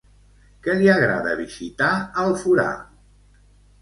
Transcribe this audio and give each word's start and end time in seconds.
Què 0.67 0.73
li 0.79 0.87
agrada 0.93 1.37
visitar 1.43 1.91
al 2.25 2.33
forà? 2.47 2.67